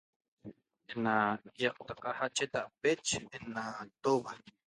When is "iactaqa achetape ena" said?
1.63-3.63